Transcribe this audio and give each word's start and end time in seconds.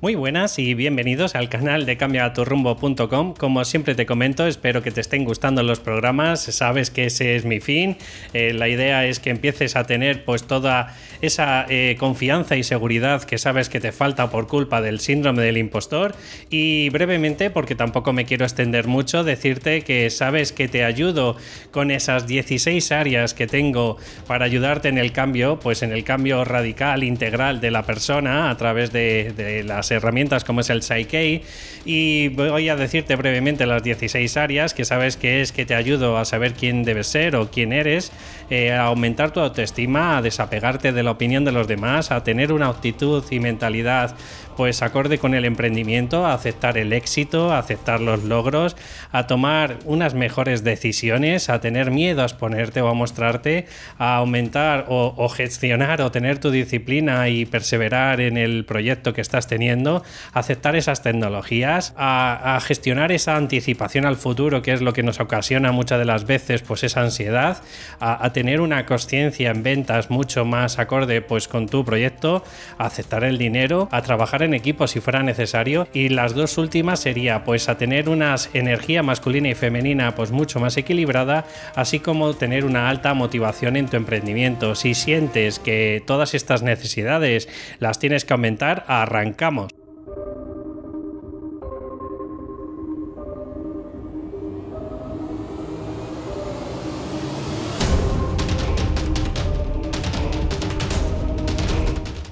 Muy 0.00 0.14
buenas 0.14 0.60
y 0.60 0.74
bienvenidos 0.74 1.34
al 1.34 1.48
canal 1.48 1.84
de 1.84 1.96
cambiaturrumbo.com. 1.96 3.34
Como 3.34 3.64
siempre 3.64 3.96
te 3.96 4.06
comento, 4.06 4.46
espero 4.46 4.80
que 4.80 4.92
te 4.92 5.00
estén 5.00 5.24
gustando 5.24 5.64
los 5.64 5.80
programas. 5.80 6.40
Sabes 6.40 6.92
que 6.92 7.06
ese 7.06 7.34
es 7.34 7.44
mi 7.44 7.58
fin. 7.58 7.96
Eh, 8.32 8.52
la 8.52 8.68
idea 8.68 9.04
es 9.06 9.18
que 9.18 9.30
empieces 9.30 9.74
a 9.74 9.82
tener 9.88 10.24
pues 10.24 10.44
toda 10.44 10.94
esa 11.20 11.66
eh, 11.68 11.96
confianza 11.98 12.54
y 12.54 12.62
seguridad 12.62 13.24
que 13.24 13.38
sabes 13.38 13.68
que 13.68 13.80
te 13.80 13.90
falta 13.90 14.30
por 14.30 14.46
culpa 14.46 14.80
del 14.80 15.00
síndrome 15.00 15.42
del 15.42 15.56
impostor. 15.56 16.14
Y 16.48 16.90
brevemente, 16.90 17.50
porque 17.50 17.74
tampoco 17.74 18.12
me 18.12 18.24
quiero 18.24 18.44
extender 18.44 18.86
mucho, 18.86 19.24
decirte 19.24 19.82
que 19.82 20.10
sabes 20.10 20.52
que 20.52 20.68
te 20.68 20.84
ayudo 20.84 21.36
con 21.72 21.90
esas 21.90 22.28
16 22.28 22.92
áreas 22.92 23.34
que 23.34 23.48
tengo 23.48 23.96
para 24.28 24.44
ayudarte 24.44 24.90
en 24.90 24.98
el 24.98 25.10
cambio, 25.10 25.58
pues 25.58 25.82
en 25.82 25.90
el 25.90 26.04
cambio 26.04 26.44
radical, 26.44 27.02
integral 27.02 27.60
de 27.60 27.72
la 27.72 27.82
persona 27.82 28.48
a 28.48 28.56
través 28.56 28.92
de, 28.92 29.32
de 29.36 29.64
las 29.64 29.87
herramientas 29.90 30.44
como 30.44 30.60
es 30.60 30.70
el 30.70 30.82
Psyche. 30.82 31.42
Y 31.84 32.28
voy 32.28 32.68
a 32.68 32.76
decirte 32.76 33.16
brevemente 33.16 33.66
las 33.66 33.82
16 33.82 34.36
áreas 34.36 34.74
que 34.74 34.84
sabes 34.84 35.16
que 35.16 35.40
es 35.40 35.52
que 35.52 35.66
te 35.66 35.74
ayudo 35.74 36.18
a 36.18 36.24
saber 36.24 36.54
quién 36.54 36.82
debes 36.84 37.06
ser 37.06 37.36
o 37.36 37.50
quién 37.50 37.72
eres, 37.72 38.12
eh, 38.50 38.72
a 38.72 38.84
aumentar 38.84 39.30
tu 39.30 39.40
autoestima, 39.40 40.16
a 40.16 40.22
desapegarte 40.22 40.92
de 40.92 41.02
la 41.02 41.10
opinión 41.10 41.44
de 41.44 41.52
los 41.52 41.68
demás, 41.68 42.10
a 42.10 42.24
tener 42.24 42.52
una 42.52 42.68
actitud 42.68 43.24
y 43.30 43.40
mentalidad 43.40 44.16
pues 44.58 44.82
acorde 44.82 45.18
con 45.18 45.34
el 45.34 45.44
emprendimiento, 45.44 46.26
a 46.26 46.32
aceptar 46.32 46.78
el 46.78 46.92
éxito, 46.92 47.52
a 47.52 47.60
aceptar 47.60 48.00
los 48.00 48.24
logros, 48.24 48.76
a 49.12 49.28
tomar 49.28 49.76
unas 49.84 50.14
mejores 50.14 50.64
decisiones, 50.64 51.48
a 51.48 51.60
tener 51.60 51.92
miedo 51.92 52.22
a 52.22 52.24
exponerte 52.24 52.80
o 52.82 52.88
a 52.88 52.94
mostrarte, 52.94 53.66
a 53.98 54.16
aumentar 54.16 54.86
o, 54.88 55.28
gestionar 55.28 56.02
o 56.02 56.10
tener 56.10 56.40
tu 56.40 56.50
disciplina 56.50 57.28
y 57.28 57.44
perseverar 57.44 58.20
en 58.20 58.36
el 58.36 58.64
proyecto 58.64 59.12
que 59.12 59.20
estás 59.20 59.46
teniendo, 59.46 60.02
a 60.32 60.40
aceptar 60.40 60.74
esas 60.74 61.02
tecnologías, 61.02 61.94
a, 61.96 62.58
gestionar 62.60 63.12
esa 63.12 63.36
anticipación 63.36 64.06
al 64.06 64.16
futuro, 64.16 64.60
que 64.60 64.72
es 64.72 64.80
lo 64.80 64.92
que 64.92 65.04
nos 65.04 65.20
ocasiona 65.20 65.70
muchas 65.70 66.00
de 66.00 66.04
las 66.04 66.26
veces, 66.26 66.62
pues 66.62 66.82
esa 66.82 67.02
ansiedad, 67.02 67.62
a 68.00 68.32
tener 68.38 68.60
una 68.60 68.86
conciencia 68.86 69.50
en 69.50 69.64
ventas 69.64 70.10
mucho 70.10 70.44
más 70.44 70.78
acorde 70.78 71.22
pues 71.22 71.48
con 71.48 71.68
tu 71.68 71.84
proyecto, 71.84 72.44
a 72.78 72.86
aceptar 72.86 73.24
el 73.24 73.36
dinero, 73.36 73.88
a 73.90 74.00
trabajar 74.02 74.44
en 74.44 74.54
equipo 74.54 74.86
si 74.86 75.00
fuera 75.00 75.24
necesario. 75.24 75.88
Y 75.92 76.10
las 76.10 76.36
dos 76.36 76.56
últimas 76.56 77.00
sería 77.00 77.42
pues 77.42 77.68
a 77.68 77.78
tener 77.78 78.08
una 78.08 78.36
energía 78.52 79.02
masculina 79.02 79.48
y 79.48 79.56
femenina 79.56 80.14
pues 80.14 80.30
mucho 80.30 80.60
más 80.60 80.76
equilibrada 80.76 81.46
así 81.74 81.98
como 81.98 82.32
tener 82.34 82.64
una 82.64 82.88
alta 82.88 83.12
motivación 83.12 83.74
en 83.74 83.88
tu 83.88 83.96
emprendimiento. 83.96 84.76
Si 84.76 84.94
sientes 84.94 85.58
que 85.58 86.00
todas 86.06 86.32
estas 86.32 86.62
necesidades 86.62 87.48
las 87.80 87.98
tienes 87.98 88.24
que 88.24 88.34
aumentar 88.34 88.84
arrancamos 88.86 89.77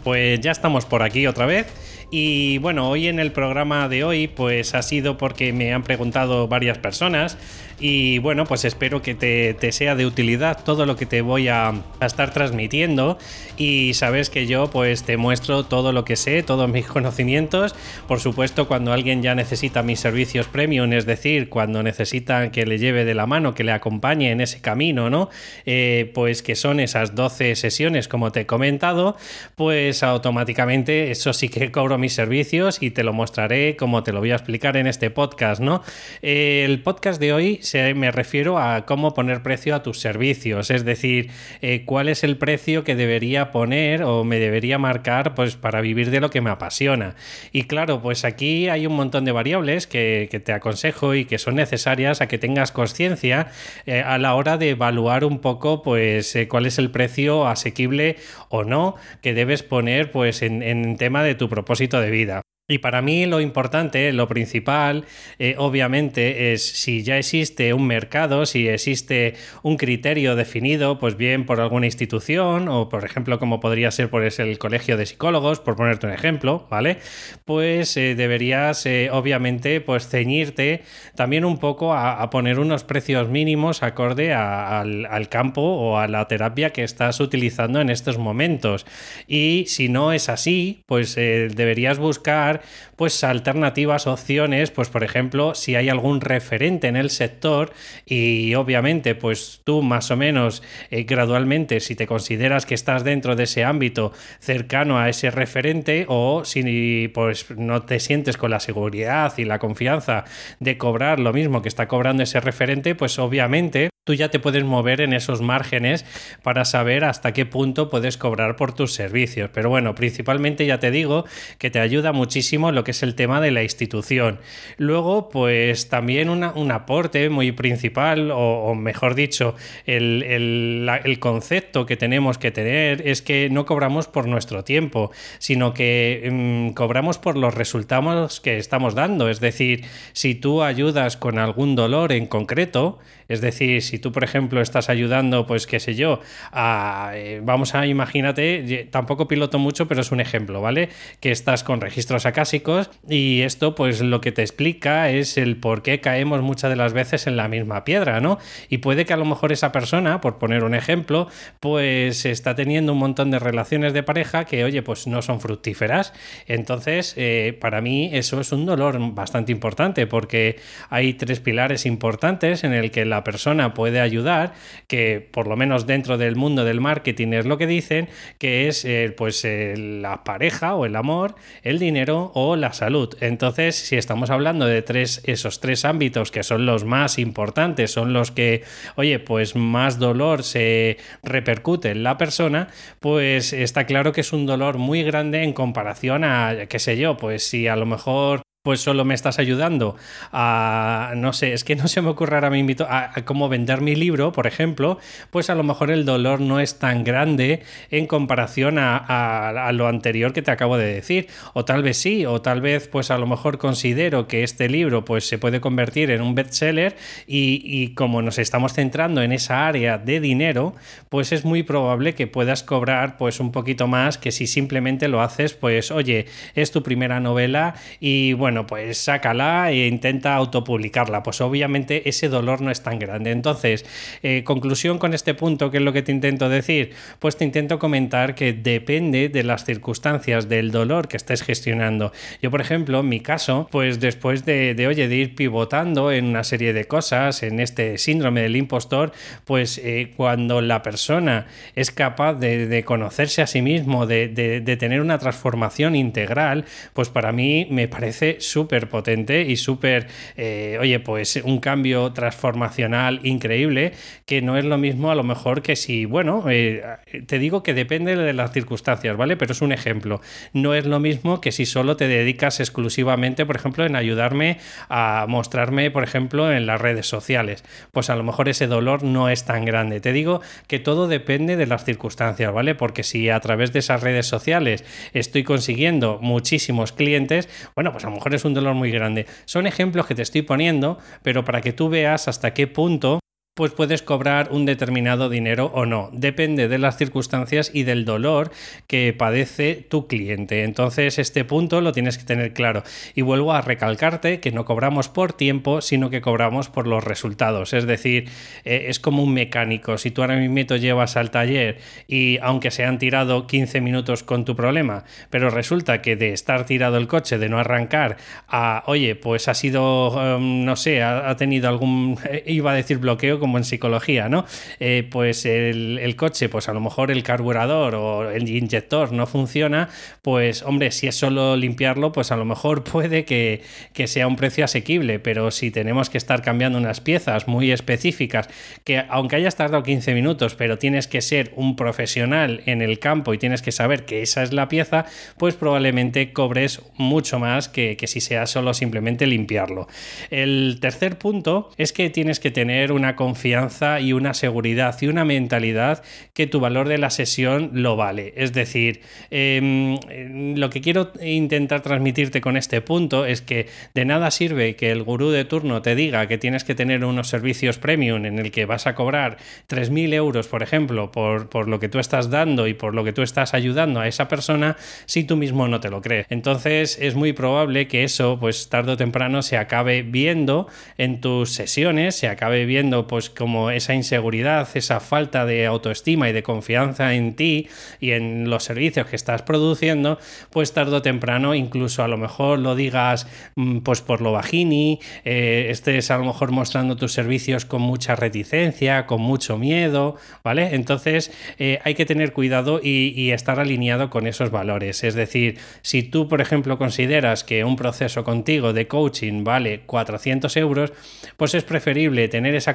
Pues 0.06 0.40
ya 0.40 0.52
estamos 0.52 0.86
por 0.86 1.02
aquí 1.02 1.26
otra 1.26 1.46
vez. 1.46 1.66
Y 2.12 2.58
bueno, 2.58 2.88
hoy 2.88 3.08
en 3.08 3.18
el 3.18 3.32
programa 3.32 3.88
de 3.88 4.04
hoy 4.04 4.28
pues 4.28 4.72
ha 4.76 4.82
sido 4.82 5.18
porque 5.18 5.52
me 5.52 5.74
han 5.74 5.82
preguntado 5.82 6.46
varias 6.46 6.78
personas 6.78 7.36
y 7.78 8.18
bueno, 8.18 8.44
pues 8.44 8.64
espero 8.64 9.02
que 9.02 9.14
te, 9.14 9.72
sea 9.72 9.94
de 9.94 10.06
utilidad 10.06 10.64
todo 10.64 10.86
lo 10.86 10.96
que 10.96 11.04
te 11.04 11.20
voy 11.20 11.48
a, 11.48 11.68
a, 11.68 12.06
estar 12.06 12.32
transmitiendo 12.32 13.18
y 13.58 13.92
sabes 13.94 14.30
que 14.30 14.46
yo 14.46 14.70
pues 14.70 15.02
te 15.02 15.18
muestro 15.18 15.64
todo 15.64 15.92
lo 15.92 16.04
que 16.04 16.16
sé, 16.16 16.42
todos 16.42 16.70
mis 16.70 16.86
conocimientos. 16.96 17.74
Por 18.08 18.20
supuesto, 18.20 18.66
cuando 18.66 18.92
alguien 18.92 19.22
ya 19.22 19.34
necesita 19.34 19.82
mis 19.82 20.00
servicios 20.00 20.46
premium, 20.46 20.92
es 20.94 21.04
decir, 21.04 21.50
cuando 21.50 21.82
necesita 21.82 22.50
que 22.50 22.64
le 22.64 22.78
lleve 22.78 23.04
de 23.04 23.14
la 23.14 23.26
mano, 23.26 23.54
que 23.54 23.64
le 23.64 23.72
acompañe 23.72 24.30
en 24.30 24.40
ese 24.40 24.60
camino, 24.60 25.10
¿no? 25.10 25.28
Eh, 25.66 26.10
pues 26.14 26.42
que 26.42 26.54
son 26.54 26.80
esas 26.80 27.14
12 27.14 27.56
sesiones 27.56 28.08
como 28.08 28.32
te 28.32 28.40
he 28.40 28.46
comentado, 28.46 29.16
pues 29.54 30.02
automáticamente 30.02 31.10
eso 31.10 31.34
sí 31.34 31.50
que 31.50 31.70
cobro 31.70 31.98
mis 31.98 32.14
servicios 32.14 32.82
y 32.82 32.90
te 32.90 33.02
lo 33.02 33.12
mostraré 33.12 33.76
como 33.76 34.02
te 34.02 34.12
lo 34.12 34.20
voy 34.20 34.30
a 34.30 34.36
explicar 34.36 34.76
en 34.78 34.86
este 34.86 35.10
podcast, 35.10 35.60
¿no? 35.60 35.82
El 36.22 36.80
podcast 36.82 37.20
de 37.20 37.32
hoy 37.34 37.60
se, 37.66 37.94
me 37.94 38.10
refiero 38.10 38.58
a 38.58 38.86
cómo 38.86 39.14
poner 39.14 39.42
precio 39.42 39.74
a 39.74 39.82
tus 39.82 40.00
servicios, 40.00 40.70
es 40.70 40.84
decir, 40.84 41.30
eh, 41.60 41.82
cuál 41.84 42.08
es 42.08 42.24
el 42.24 42.36
precio 42.36 42.84
que 42.84 42.96
debería 42.96 43.50
poner 43.50 44.02
o 44.02 44.24
me 44.24 44.38
debería 44.38 44.78
marcar 44.78 45.34
pues 45.34 45.56
para 45.56 45.80
vivir 45.80 46.10
de 46.10 46.20
lo 46.20 46.30
que 46.30 46.40
me 46.40 46.50
apasiona. 46.50 47.14
Y 47.52 47.64
claro, 47.64 48.00
pues 48.02 48.24
aquí 48.24 48.68
hay 48.68 48.86
un 48.86 48.94
montón 48.94 49.24
de 49.24 49.32
variables 49.32 49.86
que, 49.86 50.28
te 50.44 50.52
aconsejo 50.52 51.14
y 51.14 51.24
que 51.24 51.38
son 51.38 51.54
necesarias 51.56 52.20
a 52.20 52.28
que 52.28 52.38
tengas 52.38 52.70
conciencia 52.70 53.48
eh, 53.86 54.02
a 54.02 54.18
la 54.18 54.34
hora 54.34 54.58
de 54.58 54.70
evaluar 54.70 55.24
un 55.24 55.40
poco 55.40 55.82
pues 55.82 56.36
eh, 56.36 56.46
cuál 56.46 56.66
es 56.66 56.78
el 56.78 56.90
precio 56.90 57.46
asequible 57.46 58.16
o 58.48 58.64
no 58.64 58.96
que 59.22 59.34
debes 59.34 59.62
poner 59.62 60.12
pues 60.12 60.42
en 60.42 60.96
tema 60.98 61.22
de 61.22 61.34
tu 61.34 61.48
propósito 61.48 62.00
de 62.00 62.10
vida. 62.10 62.42
Y 62.68 62.78
para 62.78 63.00
mí 63.00 63.26
lo 63.26 63.40
importante, 63.40 64.12
lo 64.12 64.26
principal, 64.26 65.04
eh, 65.38 65.54
obviamente, 65.56 66.52
es 66.52 66.64
si 66.64 67.04
ya 67.04 67.16
existe 67.16 67.72
un 67.72 67.86
mercado, 67.86 68.44
si 68.44 68.66
existe 68.66 69.34
un 69.62 69.76
criterio 69.76 70.34
definido, 70.34 70.98
pues 70.98 71.16
bien 71.16 71.46
por 71.46 71.60
alguna 71.60 71.86
institución 71.86 72.68
o, 72.68 72.88
por 72.88 73.04
ejemplo, 73.04 73.38
como 73.38 73.60
podría 73.60 73.92
ser 73.92 74.10
por 74.10 74.24
el 74.24 74.58
Colegio 74.58 74.96
de 74.96 75.06
Psicólogos, 75.06 75.60
por 75.60 75.76
ponerte 75.76 76.08
un 76.08 76.12
ejemplo, 76.12 76.66
¿vale? 76.68 76.98
Pues 77.44 77.96
eh, 77.96 78.16
deberías, 78.16 78.84
eh, 78.84 79.10
obviamente, 79.12 79.80
pues 79.80 80.08
ceñirte 80.08 80.82
también 81.14 81.44
un 81.44 81.58
poco 81.58 81.94
a, 81.94 82.28
poner 82.30 82.58
unos 82.58 82.82
precios 82.82 83.28
mínimos 83.28 83.84
acorde 83.84 84.34
al, 84.34 85.06
al 85.06 85.28
campo 85.28 85.62
o 85.62 85.98
a 85.98 86.08
la 86.08 86.26
terapia 86.26 86.70
que 86.70 86.82
estás 86.82 87.20
utilizando 87.20 87.80
en 87.80 87.90
estos 87.90 88.18
momentos. 88.18 88.86
Y 89.28 89.66
si 89.68 89.88
no 89.88 90.12
es 90.12 90.28
así, 90.28 90.82
pues 90.88 91.14
deberías 91.14 91.98
buscar 91.98 92.55
pues 92.96 93.22
alternativas, 93.24 94.06
opciones, 94.06 94.70
pues 94.70 94.88
por 94.88 95.04
ejemplo, 95.04 95.54
si 95.54 95.74
hay 95.74 95.88
algún 95.88 96.20
referente 96.20 96.88
en 96.88 96.96
el 96.96 97.10
sector 97.10 97.72
y 98.04 98.54
obviamente 98.54 99.14
pues 99.14 99.60
tú 99.64 99.82
más 99.82 100.10
o 100.10 100.16
menos 100.16 100.62
eh, 100.90 101.04
gradualmente 101.04 101.80
si 101.80 101.94
te 101.94 102.06
consideras 102.06 102.66
que 102.66 102.74
estás 102.74 103.04
dentro 103.04 103.36
de 103.36 103.44
ese 103.44 103.64
ámbito 103.64 104.12
cercano 104.40 104.98
a 104.98 105.08
ese 105.08 105.30
referente 105.30 106.06
o 106.08 106.44
si 106.44 107.08
pues 107.14 107.50
no 107.56 107.82
te 107.82 108.00
sientes 108.00 108.36
con 108.36 108.50
la 108.50 108.60
seguridad 108.60 109.32
y 109.36 109.44
la 109.44 109.58
confianza 109.58 110.24
de 110.60 110.78
cobrar 110.78 111.20
lo 111.20 111.32
mismo 111.32 111.62
que 111.62 111.68
está 111.68 111.88
cobrando 111.88 112.22
ese 112.22 112.40
referente, 112.40 112.94
pues 112.94 113.18
obviamente 113.18 113.90
tú 114.06 114.14
ya 114.14 114.28
te 114.28 114.38
puedes 114.38 114.62
mover 114.62 115.00
en 115.00 115.12
esos 115.12 115.42
márgenes 115.42 116.04
para 116.44 116.64
saber 116.64 117.04
hasta 117.04 117.32
qué 117.32 117.44
punto 117.44 117.90
puedes 117.90 118.16
cobrar 118.16 118.54
por 118.54 118.72
tus 118.72 118.92
servicios. 118.92 119.50
Pero 119.52 119.68
bueno, 119.68 119.96
principalmente 119.96 120.64
ya 120.64 120.78
te 120.78 120.92
digo 120.92 121.24
que 121.58 121.70
te 121.70 121.80
ayuda 121.80 122.12
muchísimo 122.12 122.70
lo 122.70 122.84
que 122.84 122.92
es 122.92 123.02
el 123.02 123.16
tema 123.16 123.40
de 123.40 123.50
la 123.50 123.64
institución. 123.64 124.38
Luego, 124.76 125.28
pues 125.28 125.88
también 125.88 126.28
un 126.30 126.70
aporte 126.70 127.28
muy 127.30 127.50
principal, 127.50 128.30
o, 128.32 128.76
mejor 128.76 129.16
dicho, 129.16 129.56
el, 129.86 130.22
el, 130.22 131.18
concepto 131.18 131.84
que 131.84 131.96
tenemos 131.96 132.38
que 132.38 132.52
tener 132.52 133.08
es 133.08 133.22
que 133.22 133.48
no 133.50 133.66
cobramos 133.66 134.06
por 134.06 134.28
nuestro 134.28 134.62
tiempo, 134.62 135.10
sino 135.38 135.74
que 135.74 136.28
mmm, 136.30 136.74
cobramos 136.74 137.18
por 137.18 137.36
los 137.36 137.54
resultados 137.54 138.40
que 138.40 138.58
estamos 138.58 138.94
dando. 138.94 139.28
Es 139.28 139.40
decir, 139.40 139.84
si 140.12 140.36
tú 140.36 140.62
ayudas 140.62 141.16
con 141.16 141.40
algún 141.40 141.74
dolor 141.74 142.12
en 142.12 142.26
concreto, 142.26 143.00
es 143.28 143.40
decir, 143.40 143.82
si 143.82 143.95
tú, 143.98 144.12
por 144.12 144.24
ejemplo, 144.24 144.60
estás 144.60 144.88
ayudando, 144.88 145.46
pues 145.46 145.66
qué 145.66 145.80
sé 145.80 145.94
yo, 145.94 146.20
a, 146.52 147.12
eh, 147.14 147.40
vamos 147.42 147.74
a, 147.74 147.86
imagínate, 147.86 148.88
tampoco 148.90 149.28
piloto 149.28 149.58
mucho, 149.58 149.88
pero 149.88 150.00
es 150.00 150.12
un 150.12 150.20
ejemplo, 150.20 150.60
¿vale? 150.60 150.88
Que 151.20 151.30
estás 151.30 151.64
con 151.64 151.80
registros 151.80 152.26
acásicos 152.26 152.90
y 153.08 153.42
esto, 153.42 153.74
pues 153.74 154.00
lo 154.00 154.20
que 154.20 154.32
te 154.32 154.42
explica 154.42 155.10
es 155.10 155.36
el 155.36 155.56
por 155.56 155.82
qué 155.82 156.00
caemos 156.00 156.42
muchas 156.42 156.70
de 156.70 156.76
las 156.76 156.92
veces 156.92 157.26
en 157.26 157.36
la 157.36 157.48
misma 157.48 157.84
piedra, 157.84 158.20
¿no? 158.20 158.38
Y 158.68 158.78
puede 158.78 159.04
que 159.04 159.12
a 159.12 159.16
lo 159.16 159.24
mejor 159.24 159.52
esa 159.52 159.72
persona, 159.72 160.20
por 160.20 160.38
poner 160.38 160.64
un 160.64 160.74
ejemplo, 160.74 161.28
pues 161.60 162.26
está 162.26 162.54
teniendo 162.54 162.92
un 162.92 162.98
montón 162.98 163.30
de 163.30 163.38
relaciones 163.38 163.92
de 163.92 164.02
pareja 164.02 164.44
que, 164.44 164.64
oye, 164.64 164.82
pues 164.82 165.06
no 165.06 165.22
son 165.22 165.40
fructíferas. 165.40 166.12
Entonces, 166.46 167.14
eh, 167.16 167.56
para 167.60 167.80
mí 167.80 168.10
eso 168.12 168.40
es 168.40 168.52
un 168.52 168.66
dolor 168.66 168.98
bastante 169.14 169.52
importante 169.52 170.06
porque 170.06 170.58
hay 170.90 171.14
tres 171.14 171.40
pilares 171.40 171.86
importantes 171.86 172.64
en 172.64 172.72
el 172.72 172.90
que 172.90 173.04
la 173.04 173.24
persona 173.24 173.74
puede 173.74 173.85
puede 173.86 174.00
ayudar, 174.00 174.52
que 174.88 175.20
por 175.30 175.46
lo 175.46 175.56
menos 175.56 175.86
dentro 175.86 176.18
del 176.18 176.34
mundo 176.34 176.64
del 176.64 176.80
marketing 176.80 177.34
es 177.34 177.46
lo 177.46 177.56
que 177.56 177.68
dicen, 177.68 178.08
que 178.36 178.66
es 178.66 178.84
eh, 178.84 179.14
pues 179.16 179.44
eh, 179.44 179.74
la 179.76 180.24
pareja 180.24 180.74
o 180.74 180.86
el 180.86 180.96
amor, 180.96 181.36
el 181.62 181.78
dinero 181.78 182.32
o 182.34 182.56
la 182.56 182.72
salud. 182.72 183.16
Entonces, 183.20 183.76
si 183.76 183.94
estamos 183.94 184.30
hablando 184.30 184.66
de 184.66 184.82
tres, 184.82 185.22
esos 185.24 185.60
tres 185.60 185.84
ámbitos 185.84 186.32
que 186.32 186.42
son 186.42 186.66
los 186.66 186.84
más 186.84 187.20
importantes, 187.20 187.92
son 187.92 188.12
los 188.12 188.32
que, 188.32 188.64
oye, 188.96 189.20
pues 189.20 189.54
más 189.54 190.00
dolor 190.00 190.42
se 190.42 190.96
repercute 191.22 191.92
en 191.92 192.02
la 192.02 192.18
persona, 192.18 192.66
pues 192.98 193.52
está 193.52 193.86
claro 193.86 194.10
que 194.10 194.22
es 194.22 194.32
un 194.32 194.46
dolor 194.46 194.78
muy 194.78 195.04
grande 195.04 195.44
en 195.44 195.52
comparación 195.52 196.24
a, 196.24 196.66
qué 196.68 196.80
sé 196.80 196.96
yo, 196.96 197.16
pues 197.16 197.46
si 197.48 197.68
a 197.68 197.76
lo 197.76 197.86
mejor 197.86 198.42
pues 198.66 198.80
solo 198.80 199.04
me 199.04 199.14
estás 199.14 199.38
ayudando 199.38 199.94
a, 200.32 201.12
no 201.14 201.32
sé, 201.32 201.52
es 201.52 201.62
que 201.62 201.76
no 201.76 201.86
se 201.86 202.02
me 202.02 202.08
ocurre 202.08 202.34
ahora 202.34 202.50
mismo 202.50 202.84
a, 202.88 203.12
a, 203.16 203.24
cómo 203.24 203.48
vender 203.48 203.80
mi 203.80 203.94
libro, 203.94 204.32
por 204.32 204.48
ejemplo, 204.48 204.98
pues 205.30 205.50
a 205.50 205.54
lo 205.54 205.62
mejor 205.62 205.92
el 205.92 206.04
dolor 206.04 206.40
no 206.40 206.58
es 206.58 206.80
tan 206.80 207.04
grande 207.04 207.62
en 207.92 208.08
comparación 208.08 208.80
a, 208.80 208.96
a, 208.96 209.70
lo 209.70 209.86
anterior 209.86 210.32
que 210.32 210.42
te 210.42 210.50
acabo 210.50 210.78
de 210.78 210.92
decir. 210.92 211.28
O 211.52 211.64
tal 211.64 211.84
vez 211.84 211.96
sí, 211.96 212.26
o 212.26 212.42
tal 212.42 212.60
vez 212.60 212.88
pues 212.88 213.12
a 213.12 213.18
lo 213.18 213.28
mejor 213.28 213.58
considero 213.58 214.26
que 214.26 214.42
este 214.42 214.68
libro 214.68 215.04
pues 215.04 215.28
se 215.28 215.38
puede 215.38 215.60
convertir 215.60 216.10
en 216.10 216.20
un 216.20 216.34
bestseller 216.34 216.96
y, 217.28 217.62
y 217.62 217.94
como 217.94 218.20
nos 218.20 218.36
estamos 218.36 218.72
centrando 218.72 219.22
en 219.22 219.30
esa 219.30 219.68
área 219.68 219.96
de 219.96 220.18
dinero, 220.18 220.74
pues 221.08 221.30
es 221.30 221.44
muy 221.44 221.62
probable 221.62 222.16
que 222.16 222.26
puedas 222.26 222.64
cobrar 222.64 223.16
pues 223.16 223.38
un 223.38 223.52
poquito 223.52 223.86
más 223.86 224.18
que 224.18 224.32
si 224.32 224.48
simplemente 224.48 225.06
lo 225.06 225.22
haces 225.22 225.54
pues 225.54 225.92
oye, 225.92 226.26
es 226.56 226.72
tu 226.72 226.82
primera 226.82 227.20
novela 227.20 227.76
y 228.00 228.32
bueno, 228.32 228.55
bueno, 228.56 228.66
pues 228.66 228.96
sácala 228.96 229.70
e 229.70 229.86
intenta 229.86 230.34
autopublicarla. 230.34 231.22
Pues 231.22 231.42
obviamente 231.42 232.08
ese 232.08 232.30
dolor 232.30 232.62
no 232.62 232.70
es 232.70 232.82
tan 232.82 232.98
grande. 232.98 233.30
Entonces, 233.30 233.84
eh, 234.22 234.44
conclusión 234.44 234.98
con 234.98 235.12
este 235.12 235.34
punto, 235.34 235.70
¿qué 235.70 235.76
es 235.76 235.82
lo 235.82 235.92
que 235.92 236.00
te 236.00 236.10
intento 236.10 236.48
decir? 236.48 236.92
Pues 237.18 237.36
te 237.36 237.44
intento 237.44 237.78
comentar 237.78 238.34
que 238.34 238.54
depende 238.54 239.28
de 239.28 239.42
las 239.42 239.66
circunstancias 239.66 240.48
del 240.48 240.70
dolor 240.70 241.06
que 241.06 241.18
estés 241.18 241.42
gestionando. 241.42 242.12
Yo, 242.40 242.50
por 242.50 242.62
ejemplo, 242.62 243.00
en 243.00 243.10
mi 243.10 243.20
caso, 243.20 243.68
pues 243.70 244.00
después 244.00 244.46
de, 244.46 244.86
oye, 244.88 245.06
de 245.06 245.16
ir 245.16 245.34
pivotando 245.34 246.10
en 246.10 246.24
una 246.24 246.42
serie 246.42 246.72
de 246.72 246.86
cosas, 246.86 247.42
en 247.42 247.60
este 247.60 247.98
síndrome 247.98 248.40
del 248.40 248.56
impostor, 248.56 249.12
pues 249.44 249.78
eh, 249.84 250.12
cuando 250.16 250.62
la 250.62 250.82
persona 250.82 251.46
es 251.74 251.90
capaz 251.90 252.34
de, 252.34 252.82
conocerse 252.86 253.42
a 253.42 253.46
sí 253.46 253.60
mismo, 253.60 254.06
de 254.06 254.76
tener 254.78 255.02
una 255.02 255.18
transformación 255.18 255.94
integral, 255.94 256.64
pues 256.94 257.10
para 257.10 257.32
mí 257.32 257.66
me 257.70 257.86
parece 257.86 258.35
súper 258.40 258.88
potente 258.88 259.42
y 259.42 259.56
súper, 259.56 260.08
eh, 260.36 260.78
oye, 260.80 261.00
pues 261.00 261.36
un 261.44 261.60
cambio 261.60 262.12
transformacional 262.12 263.20
increíble 263.22 263.92
que 264.24 264.42
no 264.42 264.56
es 264.56 264.64
lo 264.64 264.78
mismo 264.78 265.10
a 265.10 265.14
lo 265.14 265.22
mejor 265.22 265.62
que 265.62 265.76
si, 265.76 266.04
bueno, 266.04 266.44
eh, 266.48 266.82
te 267.26 267.38
digo 267.38 267.62
que 267.62 267.74
depende 267.74 268.16
de 268.16 268.32
las 268.32 268.52
circunstancias, 268.52 269.16
¿vale? 269.16 269.36
Pero 269.36 269.52
es 269.52 269.62
un 269.62 269.72
ejemplo. 269.72 270.20
No 270.52 270.74
es 270.74 270.86
lo 270.86 271.00
mismo 271.00 271.40
que 271.40 271.52
si 271.52 271.66
solo 271.66 271.96
te 271.96 272.08
dedicas 272.08 272.60
exclusivamente, 272.60 273.46
por 273.46 273.56
ejemplo, 273.56 273.84
en 273.84 273.96
ayudarme 273.96 274.58
a 274.88 275.26
mostrarme, 275.28 275.90
por 275.90 276.04
ejemplo, 276.04 276.52
en 276.52 276.66
las 276.66 276.80
redes 276.80 277.06
sociales. 277.06 277.64
Pues 277.92 278.10
a 278.10 278.16
lo 278.16 278.22
mejor 278.22 278.48
ese 278.48 278.66
dolor 278.66 279.02
no 279.02 279.28
es 279.28 279.44
tan 279.44 279.64
grande. 279.64 280.00
Te 280.00 280.12
digo 280.12 280.40
que 280.66 280.78
todo 280.78 281.08
depende 281.08 281.56
de 281.56 281.66
las 281.66 281.84
circunstancias, 281.84 282.52
¿vale? 282.52 282.74
Porque 282.74 283.02
si 283.02 283.30
a 283.30 283.40
través 283.40 283.72
de 283.72 283.80
esas 283.80 284.02
redes 284.02 284.26
sociales 284.26 284.84
estoy 285.12 285.44
consiguiendo 285.44 286.18
muchísimos 286.20 286.92
clientes, 286.92 287.48
bueno, 287.74 287.92
pues 287.92 288.04
a 288.04 288.08
lo 288.08 288.16
mejor 288.16 288.25
es 288.34 288.44
un 288.44 288.54
dolor 288.54 288.74
muy 288.74 288.90
grande. 288.90 289.26
Son 289.44 289.66
ejemplos 289.66 290.06
que 290.06 290.14
te 290.14 290.22
estoy 290.22 290.42
poniendo, 290.42 290.98
pero 291.22 291.44
para 291.44 291.60
que 291.60 291.72
tú 291.72 291.88
veas 291.88 292.28
hasta 292.28 292.52
qué 292.54 292.66
punto 292.66 293.20
pues 293.56 293.72
puedes 293.72 294.02
cobrar 294.02 294.50
un 294.50 294.66
determinado 294.66 295.30
dinero 295.30 295.70
o 295.72 295.86
no. 295.86 296.10
Depende 296.12 296.68
de 296.68 296.76
las 296.76 296.98
circunstancias 296.98 297.70
y 297.72 297.84
del 297.84 298.04
dolor 298.04 298.50
que 298.86 299.14
padece 299.16 299.76
tu 299.76 300.06
cliente. 300.06 300.62
Entonces 300.62 301.18
este 301.18 301.42
punto 301.46 301.80
lo 301.80 301.92
tienes 301.92 302.18
que 302.18 302.24
tener 302.24 302.52
claro. 302.52 302.82
Y 303.14 303.22
vuelvo 303.22 303.54
a 303.54 303.62
recalcarte 303.62 304.40
que 304.40 304.52
no 304.52 304.66
cobramos 304.66 305.08
por 305.08 305.32
tiempo, 305.32 305.80
sino 305.80 306.10
que 306.10 306.20
cobramos 306.20 306.68
por 306.68 306.86
los 306.86 307.02
resultados. 307.02 307.72
Es 307.72 307.86
decir, 307.86 308.28
eh, 308.66 308.86
es 308.88 309.00
como 309.00 309.22
un 309.22 309.32
mecánico. 309.32 309.96
Si 309.96 310.10
tú 310.10 310.20
ahora 310.20 310.36
mismo 310.36 310.76
llevas 310.76 311.16
al 311.16 311.30
taller 311.30 311.78
y 312.06 312.38
aunque 312.42 312.70
se 312.70 312.84
han 312.84 312.98
tirado 312.98 313.46
15 313.46 313.80
minutos 313.80 314.22
con 314.22 314.44
tu 314.44 314.54
problema, 314.54 315.04
pero 315.30 315.48
resulta 315.48 316.02
que 316.02 316.14
de 316.16 316.34
estar 316.34 316.66
tirado 316.66 316.98
el 316.98 317.08
coche, 317.08 317.38
de 317.38 317.48
no 317.48 317.58
arrancar, 317.58 318.18
a, 318.48 318.82
oye, 318.86 319.14
pues 319.14 319.48
ha 319.48 319.54
sido, 319.54 320.10
um, 320.36 320.66
no 320.66 320.76
sé, 320.76 321.02
ha, 321.02 321.30
ha 321.30 321.36
tenido 321.36 321.70
algún, 321.70 322.18
iba 322.44 322.72
a 322.72 322.74
decir 322.74 322.98
bloqueo, 322.98 323.45
como 323.46 323.58
en 323.58 323.64
psicología, 323.64 324.28
¿no? 324.28 324.44
Eh, 324.80 325.06
pues 325.08 325.46
el, 325.46 326.16
coche, 326.16 326.48
pues 326.48 326.68
a 326.68 326.72
lo 326.72 326.80
mejor 326.80 327.12
el 327.12 327.22
carburador 327.22 327.94
o 327.94 328.28
el 328.28 328.48
inyector 328.48 329.12
no 329.12 329.28
funciona, 329.28 329.88
pues 330.20 330.64
hombre, 330.64 330.90
si 330.90 331.06
es 331.06 331.14
solo 331.14 331.56
limpiarlo, 331.56 332.10
pues 332.10 332.32
a 332.32 332.36
lo 332.36 332.44
mejor 332.44 332.82
puede 332.92 333.24
que, 333.24 333.62
que 333.92 334.08
sea 334.08 334.26
un 334.26 334.34
precio 334.34 334.64
asequible, 334.64 335.20
pero 335.20 335.52
si 335.52 335.70
tenemos 335.70 336.10
que 336.10 336.18
estar 336.18 336.42
cambiando 336.42 336.76
unas 336.76 337.00
piezas 337.00 337.46
muy 337.46 337.70
específicas, 337.70 338.48
que 338.82 339.04
aunque 339.08 339.36
hayas 339.36 339.54
tardado 339.54 339.84
15 339.84 340.12
minutos, 340.12 340.56
pero 340.56 340.76
tienes 340.76 341.06
que 341.06 341.22
ser 341.22 341.52
un 341.54 341.76
profesional 341.76 342.62
en 342.66 342.82
el 342.82 342.98
campo 342.98 343.32
y 343.32 343.38
tienes 343.38 343.62
que 343.62 343.70
saber 343.70 344.06
que 344.06 344.22
esa 344.22 344.42
es 344.42 344.52
la 344.52 344.66
pieza, 344.66 345.06
pues 345.38 345.54
probablemente 345.54 346.32
cobres 346.32 346.82
mucho 346.96 347.38
más 347.38 347.68
que, 347.68 347.96
que 347.96 348.08
si 348.08 348.20
sea 348.20 348.48
solo 348.48 348.74
simplemente 348.74 349.24
limpiarlo. 349.28 349.86
El 350.30 350.78
tercer 350.80 351.16
punto 351.16 351.70
es 351.76 351.92
que 351.92 352.10
tienes 352.10 352.40
que 352.40 352.50
tener 352.50 352.90
una 352.90 353.14
confianza 353.14 353.35
confianza 353.36 354.00
y 354.00 354.14
una 354.14 354.32
seguridad 354.32 354.96
y 355.02 355.08
una 355.08 355.26
mentalidad 355.26 356.02
que 356.32 356.46
tu 356.46 356.58
valor 356.58 356.88
de 356.88 356.96
la 356.96 357.10
sesión 357.10 357.70
lo 357.74 357.94
vale. 357.94 358.32
Es 358.34 358.54
decir, 358.54 359.02
eh, 359.30 360.54
lo 360.56 360.70
que 360.70 360.80
quiero 360.80 361.12
intentar 361.22 361.82
transmitirte 361.82 362.40
con 362.40 362.56
este 362.56 362.80
punto 362.80 363.26
es 363.26 363.42
que 363.42 363.66
de 363.92 364.06
nada 364.06 364.30
sirve 364.30 364.74
que 364.74 364.90
el 364.90 365.02
gurú 365.02 365.28
de 365.28 365.44
turno 365.44 365.82
te 365.82 365.94
diga 365.94 366.26
que 366.28 366.38
tienes 366.38 366.64
que 366.64 366.74
tener 366.74 367.04
unos 367.04 367.28
servicios 367.28 367.76
premium 367.76 368.24
en 368.24 368.38
el 368.38 368.50
que 368.50 368.64
vas 368.64 368.86
a 368.86 368.94
cobrar 368.94 369.36
3.000 369.68 370.14
euros, 370.14 370.48
por 370.48 370.62
ejemplo, 370.62 371.12
por, 371.12 371.50
por 371.50 371.68
lo 371.68 371.78
que 371.78 371.90
tú 371.90 371.98
estás 371.98 372.30
dando 372.30 372.66
y 372.66 372.72
por 372.72 372.94
lo 372.94 373.04
que 373.04 373.12
tú 373.12 373.20
estás 373.20 373.52
ayudando 373.52 374.00
a 374.00 374.08
esa 374.08 374.28
persona 374.28 374.78
si 375.04 375.24
tú 375.24 375.36
mismo 375.36 375.68
no 375.68 375.80
te 375.80 375.90
lo 375.90 376.00
crees. 376.00 376.26
Entonces 376.30 376.96
es 377.02 377.14
muy 377.14 377.34
probable 377.34 377.86
que 377.86 378.02
eso, 378.02 378.38
pues 378.40 378.70
tarde 378.70 378.92
o 378.92 378.96
temprano, 378.96 379.42
se 379.42 379.58
acabe 379.58 380.02
viendo 380.02 380.68
en 380.96 381.20
tus 381.20 381.50
sesiones, 381.50 382.14
se 382.14 382.28
acabe 382.28 382.64
viendo 382.64 383.06
pues 383.06 383.25
como 383.30 383.70
esa 383.70 383.94
inseguridad, 383.94 384.68
esa 384.74 385.00
falta 385.00 385.44
de 385.46 385.66
autoestima 385.66 386.28
y 386.28 386.32
de 386.32 386.42
confianza 386.42 387.14
en 387.14 387.34
ti 387.34 387.68
y 388.00 388.12
en 388.12 388.48
los 388.50 388.64
servicios 388.64 389.06
que 389.06 389.16
estás 389.16 389.42
produciendo, 389.42 390.18
pues 390.50 390.72
tarde 390.72 390.96
o 390.96 391.02
temprano 391.02 391.54
incluso 391.54 392.02
a 392.02 392.08
lo 392.08 392.16
mejor 392.16 392.58
lo 392.58 392.74
digas 392.74 393.26
mm, 393.56 393.78
pues 393.78 394.00
por 394.00 394.20
lo 394.20 394.32
bajini, 394.32 395.00
eh, 395.24 395.66
estés 395.70 396.10
a 396.10 396.18
lo 396.18 396.24
mejor 396.24 396.52
mostrando 396.52 396.96
tus 396.96 397.12
servicios 397.12 397.64
con 397.64 397.82
mucha 397.82 398.16
reticencia, 398.16 399.06
con 399.06 399.20
mucho 399.20 399.58
miedo, 399.58 400.16
¿vale? 400.42 400.74
Entonces 400.74 401.32
eh, 401.58 401.80
hay 401.84 401.94
que 401.94 402.06
tener 402.06 402.32
cuidado 402.32 402.80
y, 402.82 403.12
y 403.16 403.32
estar 403.32 403.60
alineado 403.60 404.10
con 404.10 404.26
esos 404.26 404.50
valores. 404.50 405.04
Es 405.04 405.14
decir, 405.14 405.58
si 405.82 406.02
tú, 406.02 406.28
por 406.28 406.40
ejemplo, 406.40 406.78
consideras 406.78 407.44
que 407.44 407.64
un 407.64 407.76
proceso 407.76 408.24
contigo 408.24 408.72
de 408.72 408.88
coaching 408.88 409.44
vale 409.44 409.80
400 409.86 410.56
euros, 410.56 410.92
pues 411.36 411.54
es 411.54 411.64
preferible 411.64 412.28
tener 412.28 412.54
esa 412.54 412.74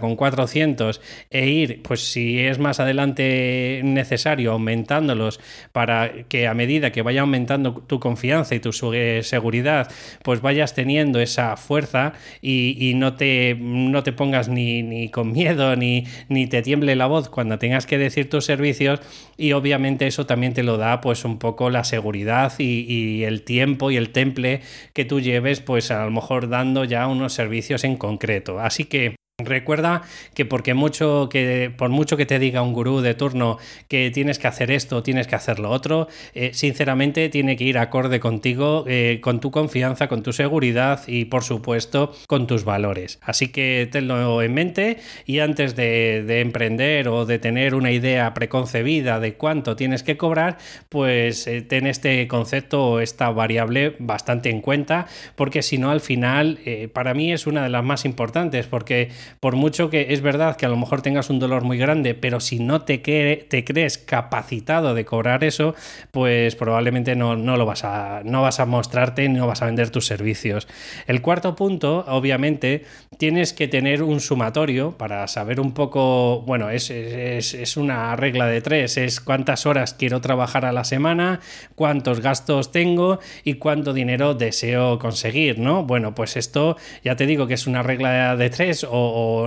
con 0.00 0.16
400 0.16 1.00
e 1.30 1.48
ir, 1.48 1.82
pues 1.82 2.12
si 2.12 2.38
es 2.38 2.58
más 2.58 2.80
adelante 2.80 3.80
necesario, 3.84 4.52
aumentándolos 4.52 5.40
para 5.72 6.24
que 6.28 6.46
a 6.46 6.54
medida 6.54 6.92
que 6.92 7.02
vaya 7.02 7.22
aumentando 7.22 7.74
tu 7.74 8.00
confianza 8.00 8.54
y 8.54 8.60
tu 8.60 8.72
seguridad, 8.72 9.90
pues 10.22 10.40
vayas 10.40 10.74
teniendo 10.74 11.20
esa 11.20 11.56
fuerza 11.56 12.12
y, 12.42 12.76
y 12.78 12.94
no, 12.94 13.14
te, 13.14 13.56
no 13.58 14.02
te 14.02 14.12
pongas 14.12 14.48
ni, 14.48 14.82
ni 14.82 15.10
con 15.10 15.32
miedo 15.32 15.76
ni, 15.76 16.04
ni 16.28 16.46
te 16.46 16.62
tiemble 16.62 16.96
la 16.96 17.06
voz 17.06 17.28
cuando 17.28 17.58
tengas 17.58 17.86
que 17.86 17.98
decir 17.98 18.28
tus 18.28 18.44
servicios 18.44 19.00
y 19.36 19.52
obviamente 19.52 20.06
eso 20.06 20.26
también 20.26 20.52
te 20.52 20.62
lo 20.62 20.76
da 20.76 21.00
pues 21.00 21.24
un 21.24 21.38
poco 21.38 21.70
la 21.70 21.84
seguridad 21.84 22.52
y, 22.58 22.80
y 22.88 23.24
el 23.24 23.42
tiempo 23.42 23.90
y 23.90 23.96
el 23.96 24.10
temple 24.10 24.60
que 24.92 25.04
tú 25.04 25.20
lleves 25.20 25.60
pues 25.60 25.90
a 25.90 26.04
lo 26.04 26.10
mejor 26.10 26.48
dando 26.48 26.84
ya 26.84 27.06
unos 27.06 27.32
servicios 27.32 27.84
en 27.84 27.96
concreto. 27.96 28.60
Así 28.60 28.84
que 28.84 29.16
Recuerda 29.44 30.02
que 30.34 30.44
porque 30.44 30.74
mucho 30.74 31.28
que 31.30 31.72
por 31.76 31.90
mucho 31.90 32.16
que 32.16 32.26
te 32.26 32.38
diga 32.38 32.62
un 32.62 32.72
gurú 32.72 33.00
de 33.00 33.14
turno 33.14 33.58
que 33.88 34.10
tienes 34.10 34.38
que 34.38 34.48
hacer 34.48 34.70
esto, 34.70 35.02
tienes 35.02 35.26
que 35.26 35.36
hacer 35.36 35.58
lo 35.58 35.70
otro, 35.70 36.08
eh, 36.34 36.50
sinceramente 36.54 37.28
tiene 37.28 37.56
que 37.56 37.64
ir 37.64 37.78
acorde 37.78 38.20
contigo, 38.20 38.84
eh, 38.86 39.18
con 39.22 39.40
tu 39.40 39.50
confianza, 39.50 40.08
con 40.08 40.22
tu 40.22 40.32
seguridad 40.32 41.02
y 41.06 41.26
por 41.26 41.44
supuesto 41.44 42.12
con 42.26 42.46
tus 42.46 42.64
valores. 42.64 43.18
Así 43.22 43.48
que 43.48 43.88
tenlo 43.90 44.42
en 44.42 44.54
mente 44.54 44.98
y 45.26 45.40
antes 45.40 45.76
de, 45.76 46.24
de 46.26 46.40
emprender 46.40 47.08
o 47.08 47.26
de 47.26 47.38
tener 47.38 47.74
una 47.74 47.92
idea 47.92 48.32
preconcebida 48.34 49.20
de 49.20 49.34
cuánto 49.34 49.76
tienes 49.76 50.02
que 50.02 50.16
cobrar, 50.16 50.58
pues 50.88 51.46
eh, 51.46 51.62
ten 51.62 51.86
este 51.86 52.26
concepto 52.28 52.84
o 52.84 53.00
esta 53.00 53.30
variable 53.30 53.96
bastante 53.98 54.50
en 54.50 54.60
cuenta 54.60 55.06
porque 55.36 55.62
si 55.62 55.78
no 55.78 55.90
al 55.90 56.00
final 56.00 56.58
para 56.92 57.14
mí 57.14 57.32
es 57.32 57.46
una 57.46 57.62
de 57.62 57.68
las 57.68 57.84
más 57.84 58.04
importantes 58.04 58.66
porque 58.66 59.10
por 59.38 59.54
mucho 59.54 59.90
que 59.90 60.12
es 60.12 60.20
verdad 60.20 60.56
que 60.56 60.66
a 60.66 60.68
lo 60.68 60.76
mejor 60.76 61.02
tengas 61.02 61.30
un 61.30 61.38
dolor 61.38 61.62
muy 61.62 61.78
grande, 61.78 62.14
pero 62.14 62.40
si 62.40 62.58
no 62.58 62.82
te, 62.82 62.98
te 62.98 63.64
crees 63.64 63.98
capacitado 63.98 64.94
de 64.94 65.04
cobrar 65.04 65.44
eso, 65.44 65.74
pues 66.10 66.56
probablemente 66.56 67.14
no, 67.14 67.36
no 67.36 67.56
lo 67.56 67.66
vas 67.66 67.84
a, 67.84 68.22
no 68.24 68.42
vas 68.42 68.60
a 68.60 68.66
mostrarte, 68.66 69.28
no 69.28 69.46
vas 69.46 69.62
a 69.62 69.66
vender 69.66 69.90
tus 69.90 70.06
servicios. 70.06 70.66
El 71.06 71.22
cuarto 71.22 71.54
punto, 71.54 72.04
obviamente, 72.08 72.84
tienes 73.18 73.52
que 73.52 73.68
tener 73.68 74.02
un 74.02 74.20
sumatorio 74.20 74.92
para 74.92 75.26
saber 75.28 75.60
un 75.60 75.72
poco, 75.72 76.42
bueno, 76.42 76.70
es, 76.70 76.90
es, 76.90 77.54
es 77.54 77.76
una 77.76 78.16
regla 78.16 78.46
de 78.46 78.60
tres, 78.60 78.96
es 78.96 79.20
cuántas 79.20 79.66
horas 79.66 79.94
quiero 79.94 80.20
trabajar 80.20 80.64
a 80.64 80.72
la 80.72 80.84
semana, 80.84 81.40
cuántos 81.74 82.20
gastos 82.20 82.72
tengo 82.72 83.20
y 83.44 83.54
cuánto 83.54 83.92
dinero 83.92 84.34
deseo 84.34 84.98
conseguir, 84.98 85.58
¿no? 85.58 85.84
Bueno, 85.84 86.14
pues 86.14 86.36
esto 86.36 86.76
ya 87.04 87.16
te 87.16 87.26
digo 87.26 87.46
que 87.46 87.54
es 87.54 87.66
una 87.66 87.82
regla 87.82 88.36
de 88.36 88.50
tres 88.50 88.84
o, 88.84 88.90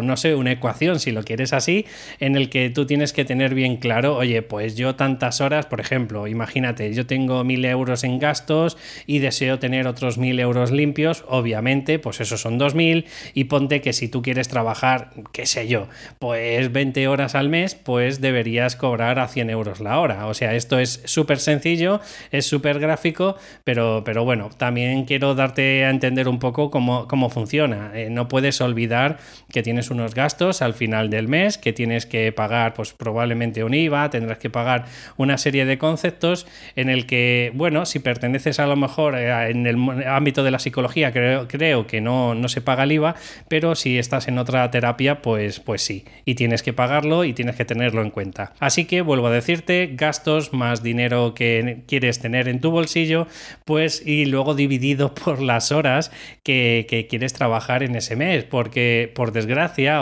no 0.03 0.17
sé, 0.17 0.35
una 0.35 0.51
ecuación, 0.51 0.99
si 0.99 1.11
lo 1.11 1.23
quieres 1.23 1.53
así, 1.53 1.85
en 2.19 2.35
el 2.35 2.49
que 2.49 2.69
tú 2.69 2.85
tienes 2.85 3.13
que 3.13 3.25
tener 3.25 3.53
bien 3.55 3.77
claro, 3.77 4.15
oye, 4.17 4.41
pues 4.41 4.75
yo 4.75 4.95
tantas 4.95 5.41
horas, 5.41 5.65
por 5.65 5.79
ejemplo, 5.79 6.27
imagínate, 6.27 6.93
yo 6.93 7.05
tengo 7.05 7.43
mil 7.43 7.63
euros 7.65 8.03
en 8.03 8.19
gastos 8.19 8.77
y 9.05 9.19
deseo 9.19 9.59
tener 9.59 9.87
otros 9.87 10.17
mil 10.17 10.39
euros 10.39 10.71
limpios, 10.71 11.23
obviamente, 11.27 11.99
pues 11.99 12.21
esos 12.21 12.41
son 12.41 12.57
dos 12.57 12.75
mil 12.75 13.05
y 13.33 13.45
ponte 13.45 13.81
que 13.81 13.93
si 13.93 14.07
tú 14.07 14.21
quieres 14.21 14.47
trabajar, 14.47 15.11
qué 15.31 15.45
sé 15.45 15.67
yo, 15.67 15.87
pues 16.19 16.71
20 16.71 17.07
horas 17.07 17.35
al 17.35 17.49
mes, 17.49 17.75
pues 17.75 18.21
deberías 18.21 18.75
cobrar 18.75 19.19
a 19.19 19.27
100 19.27 19.49
euros 19.49 19.79
la 19.79 19.99
hora. 19.99 20.27
O 20.27 20.33
sea, 20.33 20.55
esto 20.55 20.79
es 20.79 21.01
súper 21.05 21.39
sencillo, 21.39 22.01
es 22.31 22.45
súper 22.45 22.79
gráfico, 22.79 23.35
pero, 23.63 24.03
pero 24.05 24.23
bueno, 24.23 24.49
también 24.57 25.05
quiero 25.05 25.35
darte 25.35 25.85
a 25.85 25.89
entender 25.89 26.27
un 26.27 26.39
poco 26.39 26.69
cómo, 26.69 27.07
cómo 27.07 27.29
funciona. 27.29 27.91
Eh, 27.95 28.09
no 28.09 28.27
puedes 28.27 28.61
olvidar 28.61 29.17
que 29.51 29.62
tienes 29.63 29.89
unos 29.89 30.13
gastos 30.13 30.61
al 30.61 30.73
final 30.73 31.09
del 31.09 31.27
mes, 31.27 31.57
que 31.57 31.73
tienes 31.73 32.05
que 32.05 32.31
pagar 32.31 32.73
pues 32.73 32.93
probablemente 32.93 33.63
un 33.63 33.73
IVA, 33.73 34.09
tendrás 34.09 34.37
que 34.37 34.49
pagar 34.49 34.85
una 35.17 35.37
serie 35.37 35.65
de 35.65 35.77
conceptos 35.77 36.45
en 36.75 36.89
el 36.89 37.05
que, 37.05 37.51
bueno, 37.55 37.85
si 37.85 37.99
perteneces 37.99 38.59
a 38.59 38.67
lo 38.67 38.75
mejor 38.75 39.15
eh, 39.15 39.49
en 39.49 39.65
el 39.65 39.77
ámbito 40.07 40.43
de 40.43 40.51
la 40.51 40.59
psicología, 40.59 41.11
creo, 41.11 41.47
creo 41.47 41.87
que 41.87 42.01
no, 42.01 42.35
no 42.35 42.47
se 42.49 42.61
paga 42.61 42.83
el 42.83 42.91
IVA, 42.91 43.15
pero 43.47 43.75
si 43.75 43.97
estás 43.97 44.27
en 44.27 44.37
otra 44.37 44.69
terapia, 44.71 45.21
pues, 45.21 45.59
pues 45.59 45.81
sí, 45.81 46.05
y 46.25 46.35
tienes 46.35 46.63
que 46.63 46.73
pagarlo 46.73 47.23
y 47.23 47.33
tienes 47.33 47.55
que 47.55 47.65
tenerlo 47.65 48.01
en 48.01 48.09
cuenta. 48.09 48.53
Así 48.59 48.85
que 48.85 49.01
vuelvo 49.01 49.27
a 49.27 49.31
decirte, 49.31 49.91
gastos 49.93 50.53
más 50.53 50.83
dinero 50.83 51.33
que 51.33 51.83
quieres 51.87 52.19
tener 52.19 52.47
en 52.47 52.59
tu 52.59 52.71
bolsillo, 52.71 53.27
pues 53.65 54.05
y 54.05 54.25
luego 54.25 54.55
dividido 54.55 55.13
por 55.23 55.41
las 55.41 55.71
horas 55.71 56.11
que, 56.43 56.85
que 56.89 57.07
quieres 57.07 57.33
trabajar 57.33 57.83
en 57.83 57.95
ese 57.95 58.15
mes, 58.15 58.43
porque 58.43 59.11
por 59.15 59.31
desgracia 59.31 59.52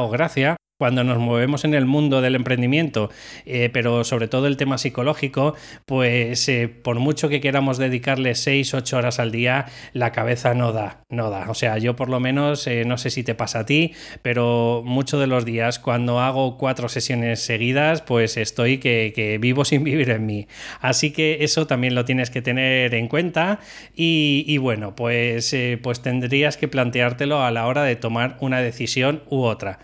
o 0.02 0.10
gracia, 0.10 0.56
cuando 0.82 1.04
nos 1.04 1.20
movemos 1.20 1.64
en 1.64 1.76
el 1.76 1.86
mundo 1.86 2.22
del 2.22 2.34
emprendimiento, 2.34 3.12
eh, 3.46 3.70
pero 3.72 4.04
sobre 4.04 4.28
todo 4.28 4.48
el 4.48 4.58
tema 4.58 4.80
psicológico, 4.80 5.54
pues 5.86 6.50
eh, 6.50 6.68
por 6.70 6.98
mucho 6.98 7.30
que 7.30 7.40
queramos 7.40 7.78
dedicarle 7.78 8.34
6, 8.34 8.74
8 8.74 8.98
horas 8.98 9.20
al 9.20 9.32
día, 9.32 9.68
la 9.94 10.12
cabeza 10.12 10.56
no 10.56 10.72
da, 10.74 11.04
no 11.08 11.30
da. 11.30 11.52
O 11.52 11.54
sea, 11.54 11.78
yo 11.78 11.96
por 11.96 12.10
lo 12.10 12.20
menos, 12.20 12.66
eh, 12.66 12.84
no 12.84 12.98
sé 12.98 13.12
si 13.12 13.22
te 13.22 13.36
pasa 13.36 13.60
a 13.60 13.66
ti, 13.68 13.94
pero 14.24 14.82
muchos 14.84 15.20
de 15.20 15.28
los 15.28 15.46
días 15.46 15.78
cuando 15.78 16.20
hago 16.20 16.58
cuatro 16.58 16.90
sesiones 16.90 17.42
seguidas, 17.42 18.02
pues 18.02 18.36
estoy 18.36 18.80
que, 18.80 19.38
vivo 19.40 19.66
sin 19.66 19.84
vivir 19.84 20.10
en 20.10 20.26
mí. 20.26 20.48
Así 20.80 21.12
que 21.12 21.44
eso 21.44 21.68
también 21.68 21.94
lo 21.94 22.06
tienes 22.06 22.32
que 22.32 22.42
tener 22.42 22.96
en 22.96 23.08
cuenta 23.08 23.60
y, 23.96 24.46
y 24.48 24.58
bueno, 24.58 24.96
pues, 24.96 25.56
pues 25.84 26.02
tendrías 26.02 26.58
que 26.58 26.68
planteártelo 26.68 27.44
a 27.44 27.52
la 27.52 27.68
hora 27.68 27.84
de 27.84 27.96
tomar 27.96 28.38
una 28.40 28.62
decisión 28.62 29.22
u 29.30 29.44
otra 29.44 29.78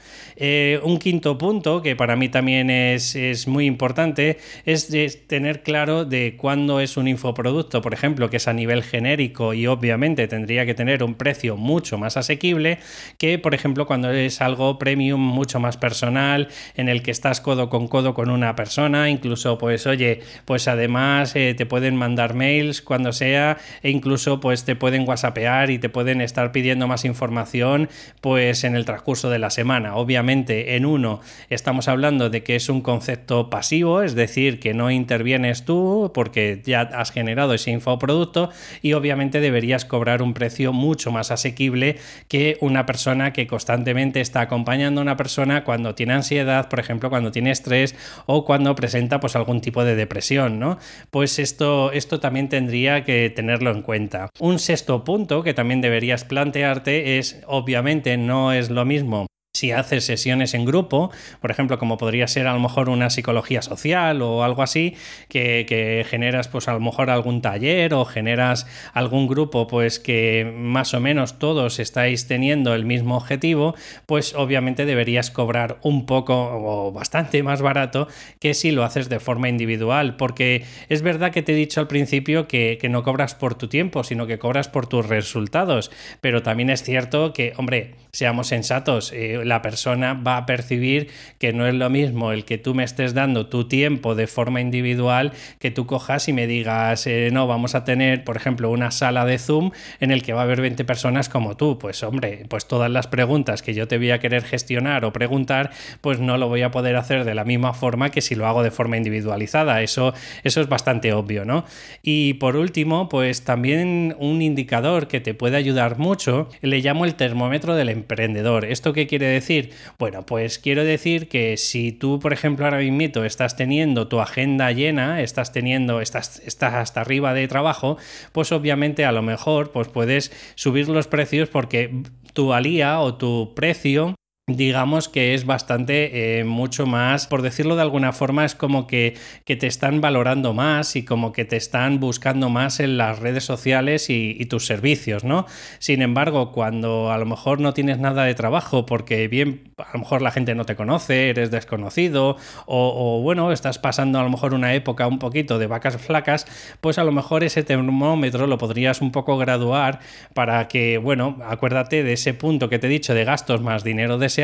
un 0.88 1.00
quinto 1.00 1.38
punto, 1.38 1.82
que 1.82 1.96
para 1.96 2.16
mí 2.16 2.30
también 2.30 2.70
es, 2.70 3.48
muy 3.48 3.66
importante, 3.66 4.38
es 4.66 4.88
tener 5.28 5.62
claro 5.62 6.06
de 6.06 6.36
cuándo 6.38 6.80
es 6.80 6.98
un 6.98 7.08
infoproducto, 7.08 7.82
por 7.82 7.94
ejemplo, 7.94 8.30
que 8.30 8.38
es 8.38 8.48
a 8.48 8.54
nivel 8.54 8.84
genérico 8.84 9.54
y 9.54 9.68
obviamente 9.68 10.28
tendría 10.28 10.66
que 10.66 10.74
tener 10.74 11.04
un 11.04 11.16
precio 11.16 11.58
mucho 11.58 11.98
más 11.98 12.18
asequible 12.18 12.80
que, 13.18 13.38
por 13.38 13.54
ejemplo, 13.54 13.86
cuando 13.86 14.12
es 14.12 14.42
algo 14.42 14.80
premium 14.80 15.20
mucho 15.20 15.60
más 15.60 15.78
personal, 15.78 16.48
en 16.76 16.90
el 16.90 17.04
que 17.04 17.12
estás 17.12 17.42
codo 17.42 17.70
con 17.70 17.88
codo 17.88 18.14
con 18.14 18.30
una 18.30 18.56
persona, 18.56 19.10
incluso 19.10 19.58
pues 19.58 19.86
oye, 19.88 20.22
pues 20.46 20.68
además 20.68 21.36
eh, 21.36 21.54
te 21.56 21.66
pueden 21.66 21.96
mandar 21.96 22.34
mails 22.34 22.82
cuando 22.82 23.12
sea 23.12 23.58
e 23.84 23.90
incluso 23.90 24.40
pues 24.40 24.64
te 24.64 24.76
pueden 24.76 25.08
whatsappear 25.08 25.70
y 25.70 25.80
te 25.80 25.90
pueden 25.90 26.22
estar 26.22 26.52
pidiendo 26.52 26.88
más 26.88 27.06
información 27.06 27.90
pues 28.22 28.64
en 28.64 28.76
el 28.76 28.86
transcurso 28.86 29.30
de 29.30 29.40
la 29.40 29.50
semana. 29.50 29.96
Obviamente 29.96 30.77
en 30.78 30.86
uno 30.86 31.20
estamos 31.50 31.88
hablando 31.88 32.30
de 32.30 32.44
que 32.44 32.56
es 32.56 32.70
un 32.70 32.82
concepto 32.82 33.50
pasivo, 33.50 34.02
es 34.02 34.16
decir, 34.16 34.60
que 34.60 34.74
no 34.74 34.90
intervienes 34.92 35.66
tú 35.66 36.12
porque 36.14 36.62
ya 36.66 36.82
has 36.82 37.12
generado 37.12 37.54
ese 37.54 37.72
infoproducto 37.72 38.50
y 38.82 38.94
obviamente 38.94 39.40
deberías 39.40 39.86
cobrar 39.86 40.22
un 40.22 40.34
precio 40.34 40.74
mucho 40.74 41.12
más 41.12 41.32
asequible 41.32 41.98
que 42.28 42.58
una 42.62 42.86
persona 42.86 43.34
que 43.34 43.48
constantemente 43.48 44.22
está 44.22 44.42
acompañando 44.42 45.02
a 45.02 45.04
una 45.04 45.18
persona 45.18 45.64
cuando 45.64 45.96
tiene 45.96 46.14
ansiedad, 46.14 46.70
por 46.70 46.80
ejemplo, 46.80 47.10
cuando 47.10 47.32
tiene 47.32 47.52
estrés 47.52 47.96
o 48.26 48.46
cuando 48.46 48.76
presenta 48.76 49.20
pues 49.20 49.36
algún 49.36 49.62
tipo 49.62 49.84
de 49.84 49.96
depresión, 49.96 50.60
¿no? 50.60 50.78
Pues 51.12 51.40
esto, 51.40 51.92
esto 51.92 52.20
también 52.20 52.50
tendría 52.50 53.04
que 53.04 53.30
tenerlo 53.30 53.72
en 53.72 53.82
cuenta. 53.82 54.30
Un 54.40 54.60
sexto 54.60 55.04
punto 55.04 55.44
que 55.44 55.54
también 55.54 55.82
deberías 55.82 56.24
plantearte 56.24 57.18
es, 57.18 57.42
obviamente, 57.48 58.18
no 58.18 58.54
es 58.54 58.70
lo 58.70 58.86
mismo 58.86 59.28
si 59.58 59.72
haces 59.72 60.06
sesiones 60.06 60.54
en 60.54 60.66
grupo, 60.66 61.10
por 61.42 61.50
ejemplo, 61.50 61.80
como 61.80 61.98
podría 61.98 62.28
ser 62.28 62.46
a 62.46 62.54
lo 62.54 62.60
mejor 62.60 62.90
una 62.90 63.10
psicología 63.10 63.64
social 63.64 64.22
o 64.22 64.44
algo 64.44 64.62
así, 64.62 64.96
que, 65.30 66.06
generas 66.08 66.48
pues 66.48 66.68
a 66.68 66.74
lo 66.74 66.80
mejor 66.80 67.10
algún 67.10 67.42
taller 67.42 67.94
o 67.94 68.06
generas 68.06 68.68
algún 68.94 69.28
grupo 69.28 69.68
pues 69.68 70.00
que 70.00 70.52
más 70.56 70.94
o 70.94 71.00
menos 71.00 71.40
todos 71.40 71.80
estáis 71.80 72.28
teniendo 72.28 72.76
el 72.76 72.86
mismo 72.86 73.18
objetivo, 73.18 73.74
pues 74.06 74.36
obviamente 74.36 74.86
deberías 74.86 75.32
cobrar 75.32 75.80
un 75.82 76.06
poco 76.06 76.36
o 76.36 76.92
bastante 76.92 77.42
más 77.42 77.62
barato 77.62 78.08
que 78.40 78.54
si 78.54 78.70
lo 78.72 78.84
haces 78.84 79.10
de 79.10 79.20
forma 79.20 79.50
individual, 79.50 80.18
porque 80.18 80.66
es 80.90 81.02
verdad 81.02 81.32
que 81.32 81.42
te 81.42 81.54
he 81.54 81.56
dicho 81.56 81.80
al 81.80 81.88
principio 81.88 82.48
que, 82.48 82.78
no 82.88 83.04
cobras 83.04 83.36
por 83.36 83.56
tu 83.56 83.68
tiempo, 83.68 84.04
sino 84.04 84.28
que 84.28 84.40
cobras 84.40 84.70
por 84.70 84.88
tus 84.88 85.08
resultados, 85.08 85.92
pero 86.22 86.42
también 86.42 86.70
es 86.70 86.84
cierto 86.84 87.34
que, 87.34 87.52
hombre, 87.58 87.96
seamos 88.12 88.48
sensatos, 88.48 89.12
eh, 89.12 89.44
la 89.48 89.62
persona 89.62 90.14
va 90.14 90.38
a 90.38 90.46
percibir 90.46 91.10
que 91.40 91.54
no 91.54 91.68
es 91.68 91.74
lo 91.74 91.90
mismo 91.90 92.32
el 92.32 92.46
que 92.46 92.58
tú 92.58 92.74
me 92.74 92.84
estés 92.84 93.14
dando 93.14 93.48
tu 93.48 93.68
tiempo 93.68 94.16
de 94.16 94.28
forma 94.28 94.62
individual 94.62 95.34
que 95.60 95.72
tú 95.72 95.86
cojas 95.86 96.28
y 96.28 96.34
me 96.34 96.48
digas, 96.48 97.08
eh, 97.08 97.30
no, 97.32 97.48
vamos 97.48 97.76
a 97.76 97.84
tener, 97.84 98.24
por 98.24 98.38
ejemplo, 98.38 98.70
una 98.70 98.92
sala 98.92 99.26
de 99.26 99.38
Zoom 99.38 99.72
en 100.00 100.12
el 100.12 100.24
que 100.24 100.34
va 100.34 100.42
a 100.42 100.44
haber 100.44 100.62
20 100.62 100.84
personas 100.86 101.30
como 101.30 101.58
tú. 101.58 101.80
Pues 101.80 102.04
hombre, 102.04 102.46
pues 102.50 102.68
todas 102.68 102.92
las 102.92 103.08
preguntas 103.08 103.62
que 103.62 103.74
yo 103.74 103.88
te 103.88 103.98
voy 103.98 104.12
a 104.12 104.20
querer 104.20 104.44
gestionar 104.44 105.06
o 105.06 105.14
preguntar, 105.14 105.72
pues 106.02 106.20
no 106.20 106.38
lo 106.38 106.48
voy 106.48 106.62
a 106.62 106.72
poder 106.72 106.96
hacer 106.96 107.26
de 107.26 107.36
la 107.36 107.44
misma 107.44 107.74
forma 107.74 108.10
que 108.10 108.22
si 108.22 108.36
lo 108.36 108.48
hago 108.48 108.64
de 108.64 108.72
forma 108.72 108.98
individualizada. 108.98 109.82
Eso, 109.82 110.14
eso 110.44 110.62
es 110.62 110.70
bastante 110.70 111.14
obvio, 111.14 111.46
¿no? 111.46 111.66
Y 112.04 112.36
por 112.36 112.56
último, 112.56 113.10
pues 113.10 113.44
también 113.44 114.16
un 114.20 114.42
indicador 114.42 115.08
que 115.08 115.20
te 115.20 115.34
puede 115.34 115.58
ayudar 115.58 115.98
mucho, 115.98 116.50
le 116.62 116.80
llamo 116.80 117.06
el 117.06 117.16
termómetro 117.16 117.76
del 117.76 117.90
emprendedor. 117.90 118.66
¿Esto 118.66 118.94
qué 118.94 119.08
quiere 119.08 119.27
decir? 119.28 119.72
Bueno, 120.00 120.26
pues 120.26 120.60
quiero 120.60 120.84
decir 120.84 121.28
que 121.30 121.58
si 121.58 121.92
tú, 121.92 122.20
por 122.20 122.34
ejemplo, 122.34 122.66
ahora 122.66 122.80
mismo 122.80 123.24
estás 123.24 123.56
teniendo 123.56 124.08
tu 124.08 124.20
agenda 124.20 124.72
llena, 124.72 125.22
estás 125.22 125.52
teniendo, 125.52 126.02
estás, 126.02 126.42
estás 126.46 126.74
hasta 126.74 127.02
arriba 127.02 127.34
de 127.34 127.48
trabajo, 127.48 127.98
pues 128.32 128.52
obviamente 128.52 129.06
a 129.06 129.12
lo 129.12 129.22
mejor 129.22 129.72
pues 129.72 129.88
puedes 129.88 130.32
subir 130.56 130.90
los 130.90 131.08
precios 131.08 131.50
porque 131.50 132.04
tu 132.34 132.54
alía 132.54 133.00
o 133.00 133.16
tu 133.16 133.54
precio 133.56 134.16
digamos 134.50 135.10
que 135.10 135.34
es 135.34 135.46
bastante 135.46 136.40
eh, 136.40 136.46
mucho 136.46 136.86
más, 136.86 137.28
por 137.28 137.42
decirlo 137.42 137.76
de 137.76 137.82
alguna 137.82 138.14
forma, 138.14 138.46
es 138.46 138.56
como 138.56 138.88
que, 138.88 139.18
que, 139.44 139.58
te 139.58 139.68
están 139.68 140.00
valorando 140.00 140.54
más 140.54 140.96
y 140.96 141.04
como 141.04 141.34
que 141.34 141.44
te 141.44 141.58
están 141.58 142.00
buscando 142.00 142.48
más 142.48 142.80
en 142.80 142.98
las 142.98 143.20
redes 143.20 143.44
sociales 143.44 144.10
y, 144.10 144.46
tus 144.46 144.66
servicios, 144.66 145.26
¿no? 145.26 145.46
Sin 145.80 146.02
embargo, 146.02 146.54
cuando 146.54 147.12
a 147.12 147.18
lo 147.18 147.26
mejor 147.26 147.60
no 147.60 147.74
tienes 147.74 148.00
nada 148.00 148.24
de 148.24 148.36
trabajo 148.36 148.86
porque 148.86 149.28
bien, 149.28 149.74
a 149.78 149.92
lo 149.92 150.00
mejor 150.00 150.22
la 150.22 150.32
gente 150.32 150.56
no 150.56 150.64
te 150.64 150.78
conoce, 150.78 151.28
eres 151.28 151.52
desconocido 151.52 152.38
o, 152.66 153.20
bueno, 153.22 153.52
estás 153.52 153.80
pasando 153.80 154.18
a 154.18 154.24
lo 154.24 154.30
mejor 154.30 154.54
una 154.54 154.74
época 154.74 155.08
un 155.08 155.20
poquito 155.20 155.60
de 155.60 155.68
vacas 155.68 155.98
flacas, 155.98 156.46
pues 156.80 156.98
a 156.98 157.04
lo 157.04 157.12
mejor 157.12 157.44
ese 157.44 157.64
termómetro 157.64 158.48
lo 158.48 158.58
podrías 158.58 159.02
un 159.02 159.12
poco 159.12 159.38
graduar 159.38 160.00
para 160.34 160.70
que, 160.70 160.98
bueno, 160.98 161.38
acuérdate 161.46 162.04
de 162.04 162.14
ese 162.14 162.34
punto 162.34 162.70
que 162.70 162.80
te 162.80 162.88
he 162.88 162.90
dicho 162.90 163.14
de 163.14 163.26
gastos 163.26 163.62
más 163.62 163.84
dinero 163.84 164.18
de 164.18 164.37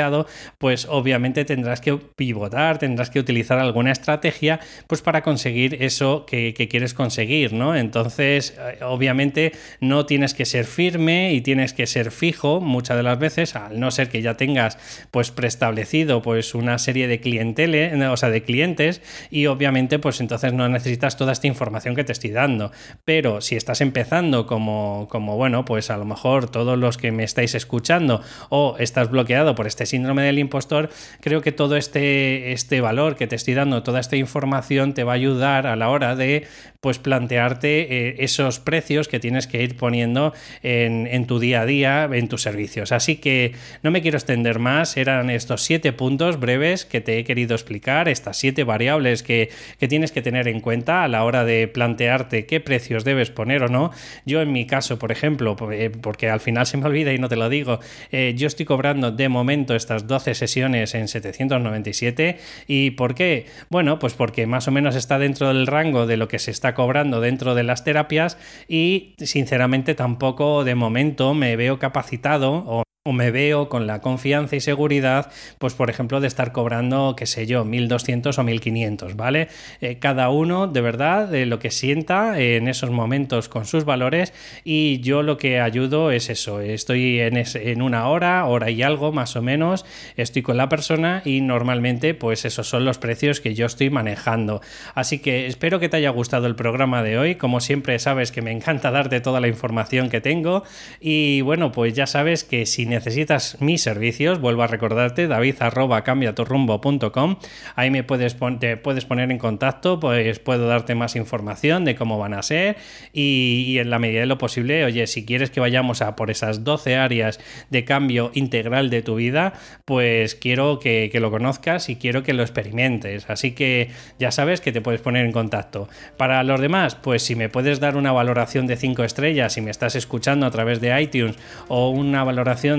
pues 0.57 0.87
obviamente 0.89 1.45
tendrás 1.45 1.81
que 1.81 1.95
pivotar, 1.97 2.79
tendrás 2.79 3.09
que 3.09 3.19
utilizar 3.19 3.59
alguna 3.59 3.91
estrategia 3.91 4.59
pues 4.87 5.01
para 5.01 5.21
conseguir 5.21 5.83
eso 5.83 6.25
que, 6.25 6.53
quieres 6.69 6.93
conseguir, 6.93 7.53
¿no? 7.53 7.75
Entonces, 7.75 8.55
eh, 8.57 8.83
obviamente 8.83 9.51
no 9.81 10.05
tienes 10.05 10.33
que 10.33 10.45
ser 10.45 10.65
firme 10.65 11.33
y 11.33 11.41
tienes 11.41 11.73
que 11.73 11.87
ser 11.87 12.11
fijo 12.11 12.61
muchas 12.61 12.97
de 12.97 13.03
las 13.03 13.19
veces, 13.19 13.55
al 13.55 13.79
no 13.79 13.91
ser 13.91 14.09
que 14.09 14.21
ya 14.21 14.35
tengas 14.35 14.77
pues 15.11 15.31
preestablecido 15.31 16.21
pues 16.21 16.55
una 16.55 16.77
serie 16.79 17.07
de 17.07 17.19
clientele, 17.19 17.93
o 18.07 18.17
sea, 18.17 18.29
de 18.29 18.43
clientes 18.43 19.01
y 19.29 19.47
obviamente 19.47 19.99
pues 19.99 20.21
entonces 20.21 20.53
no 20.53 20.67
necesitas 20.69 21.17
toda 21.17 21.33
esta 21.33 21.47
información 21.47 21.95
que 21.95 22.03
te 22.03 22.11
estoy 22.11 22.31
dando. 22.31 22.71
Pero 23.05 23.41
si 23.41 23.55
estás 23.55 23.81
empezando 23.81 24.47
como, 24.47 25.07
como 25.09 25.37
bueno, 25.37 25.65
pues 25.65 25.89
a 25.89 25.97
lo 25.97 26.05
mejor 26.05 26.49
todos 26.49 26.77
los 26.77 26.97
que 26.97 27.11
me 27.11 27.23
estáis 27.23 27.55
escuchando 27.55 28.21
o 28.49 28.75
estás 28.79 29.09
bloqueado 29.09 29.55
por 29.55 29.67
este 29.67 29.82
síndrome 29.85 30.23
del 30.23 30.39
impostor, 30.39 30.89
creo 31.21 31.41
que 31.41 31.51
todo 31.51 31.75
este, 31.77 32.51
este 32.51 32.81
valor 32.81 33.15
que 33.15 33.27
te 33.27 33.35
estoy 33.35 33.53
dando, 33.53 33.83
toda 33.83 33.99
esta 33.99 34.15
información 34.15 34.93
te 34.93 35.03
va 35.03 35.13
a 35.13 35.15
ayudar 35.15 35.67
a 35.67 35.75
la 35.75 35.89
hora 35.89 36.15
de 36.15 36.47
pues 36.83 36.99
plantearte 36.99 38.09
eh, 38.09 38.15
esos 38.19 38.59
precios 38.59 39.07
que 39.07 39.21
tienes 39.21 39.47
que 39.47 39.63
ir 39.63 39.77
poniendo 39.77 40.33
en, 40.63 41.25
tu 41.27 41.39
día 41.39 41.61
a 41.61 41.65
día, 41.65 42.09
en 42.11 42.27
tus 42.27 42.41
servicios. 42.41 42.91
Así 42.91 43.15
que 43.15 43.53
no 43.83 43.89
me 43.89 44.01
quiero 44.01 44.17
extender 44.17 44.59
más, 44.59 44.97
eran 44.97 45.29
estos 45.29 45.61
siete 45.61 45.93
puntos 45.93 46.41
breves 46.41 46.83
que 46.83 46.99
te 46.99 47.17
he 47.17 47.23
querido 47.23 47.55
explicar, 47.55 48.09
estas 48.09 48.35
siete 48.35 48.65
variables 48.65 49.23
que, 49.23 49.49
tienes 49.87 50.11
que 50.11 50.21
tener 50.21 50.49
en 50.49 50.59
cuenta 50.59 51.05
a 51.05 51.07
la 51.07 51.23
hora 51.23 51.45
de 51.45 51.69
plantearte 51.69 52.45
qué 52.45 52.59
precios 52.59 53.05
debes 53.05 53.29
poner 53.29 53.63
o 53.63 53.69
no. 53.69 53.91
Yo 54.25 54.41
en 54.41 54.51
mi 54.51 54.67
caso, 54.67 54.99
por 54.99 55.13
ejemplo, 55.13 55.55
eh, 55.71 55.89
porque 55.89 56.29
al 56.29 56.41
final 56.41 56.67
se 56.67 56.75
me 56.75 56.85
olvida 56.85 57.13
y 57.13 57.17
no 57.17 57.29
te 57.29 57.37
lo 57.37 57.47
digo, 57.47 57.79
eh, 58.11 58.33
yo 58.35 58.45
estoy 58.47 58.65
cobrando 58.65 59.09
de 59.09 59.29
momento 59.29 59.73
estas 59.73 60.05
12 60.05 60.35
sesiones 60.35 60.95
en 60.95 61.07
797 61.07 62.39
y 62.67 62.91
¿por 62.91 63.15
qué? 63.15 63.45
Bueno, 63.69 63.99
pues 63.99 64.15
porque 64.15 64.47
más 64.47 64.67
o 64.67 64.71
menos 64.71 64.97
está 64.97 65.17
dentro 65.17 65.47
del 65.47 65.65
rango 65.65 66.07
de 66.07 66.17
lo 66.17 66.27
que 66.27 66.39
se 66.39 66.51
está 66.51 66.72
cobrando 66.73 67.21
dentro 67.21 67.55
de 67.55 67.63
las 67.63 67.83
terapias 67.83 68.37
y 68.67 69.15
sinceramente 69.17 69.95
tampoco 69.95 70.63
de 70.63 70.75
momento 70.75 71.33
me 71.33 71.55
veo 71.55 71.79
capacitado 71.79 72.63
o 72.65 72.83
o 73.05 73.11
me 73.11 73.31
veo 73.31 73.67
con 73.67 73.85
la 73.85 73.99
confianza 73.99 74.55
y 74.55 74.61
seguridad, 74.61 75.29
pues 75.57 75.73
por 75.73 75.89
ejemplo, 75.89 76.21
de 76.21 76.27
estar 76.27 76.53
cobrando, 76.53 77.15
qué 77.17 77.25
sé 77.25 77.45
yo, 77.45 77.65
1200 77.65 78.39
o 78.39 78.43
1500, 78.43 79.17
¿vale? 79.17 79.49
Eh, 79.81 79.97
cada 79.99 80.29
uno 80.29 80.67
de 80.67 80.79
verdad 80.79 81.29
lo 81.45 81.59
que 81.59 81.69
sienta 81.69 82.39
en 82.39 82.69
esos 82.69 82.91
momentos 82.91 83.49
con 83.49 83.65
sus 83.65 83.83
valores 83.83 84.31
y 84.63 85.01
yo 85.01 85.21
lo 85.21 85.37
que 85.37 85.59
ayudo 85.59 86.11
es 86.11 86.29
eso, 86.29 86.61
estoy 86.61 87.19
en, 87.19 87.35
en 87.35 87.81
una 87.81 88.07
hora, 88.07 88.45
hora 88.45 88.69
y 88.69 88.81
algo 88.83 89.11
más 89.11 89.35
o 89.35 89.41
menos, 89.41 89.83
estoy 90.15 90.41
con 90.41 90.55
la 90.55 90.69
persona 90.69 91.23
y 91.25 91.41
normalmente 91.41 92.13
pues 92.13 92.45
esos 92.45 92.69
son 92.69 92.85
los 92.85 92.99
precios 92.99 93.41
que 93.41 93.53
yo 93.53 93.65
estoy 93.65 93.89
manejando. 93.89 94.61
Así 94.95 95.19
que 95.19 95.47
espero 95.47 95.81
que 95.81 95.89
te 95.89 95.97
haya 95.97 96.09
gustado 96.11 96.47
el 96.47 96.55
programa 96.55 97.03
de 97.03 97.17
hoy, 97.17 97.35
como 97.35 97.59
siempre 97.59 97.99
sabes 97.99 98.31
que 98.31 98.41
me 98.41 98.51
encanta 98.51 98.91
darte 98.91 99.19
toda 99.19 99.41
la 99.41 99.49
información 99.49 100.09
que 100.09 100.21
tengo 100.21 100.63
y 101.01 101.41
bueno, 101.41 101.73
pues 101.73 101.93
ya 101.93 102.07
sabes 102.07 102.45
que 102.45 102.65
si 102.65 102.92
necesitas 102.93 103.57
mis 103.59 103.81
servicios, 103.81 104.39
vuelvo 104.39 104.63
a 104.63 104.67
recordarte, 104.67 105.27
david 105.27 105.55
arroba 105.59 106.03
cambiaturrumbo.com. 106.03 107.37
Ahí 107.75 107.89
me 107.89 108.03
puedes, 108.03 108.37
te 108.59 108.77
puedes 108.77 109.05
poner 109.05 109.31
en 109.31 109.37
contacto, 109.37 109.99
pues 109.99 110.39
puedo 110.39 110.67
darte 110.67 110.95
más 110.95 111.15
información 111.15 111.85
de 111.85 111.95
cómo 111.95 112.19
van 112.19 112.33
a 112.33 112.43
ser 112.43 112.77
y, 113.11 113.77
en 113.79 113.89
la 113.89 113.99
medida 113.99 114.21
de 114.21 114.25
lo 114.27 114.37
posible, 114.37 114.85
oye, 114.85 115.07
si 115.07 115.25
quieres 115.25 115.49
que 115.49 115.59
vayamos 115.59 116.01
a 116.01 116.15
por 116.15 116.29
esas 116.29 116.63
12 116.63 116.95
áreas 116.95 117.39
de 117.69 117.83
cambio 117.83 118.31
integral 118.33 118.89
de 118.89 119.01
tu 119.01 119.15
vida, 119.15 119.53
pues 119.85 120.35
quiero 120.35 120.79
que, 120.79 121.11
lo 121.13 121.31
conozcas 121.31 121.89
y 121.89 121.95
quiero 121.95 122.21
que 122.21 122.33
lo 122.33 122.43
experimentes. 122.43 123.29
Así 123.29 123.51
que 123.51 123.89
ya 124.19 124.31
sabes 124.31 124.61
que 124.61 124.71
te 124.71 124.81
puedes 124.81 125.01
poner 125.01 125.25
en 125.25 125.31
contacto. 125.31 125.87
Para 126.17 126.43
los 126.43 126.59
demás, 126.59 126.95
pues 126.95 127.23
si 127.23 127.35
me 127.35 127.49
puedes 127.49 127.79
dar 127.79 127.95
una 127.95 128.11
valoración 128.11 128.67
de 128.67 128.75
5 128.75 129.03
estrellas, 129.03 129.53
si 129.53 129.61
me 129.61 129.71
estás 129.71 129.95
escuchando 129.95 130.45
a 130.45 130.51
través 130.51 130.81
de 130.81 131.01
iTunes 131.01 131.37
o 131.69 131.89
una 131.89 132.23